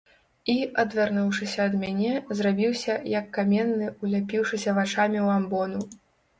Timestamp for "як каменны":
3.19-3.93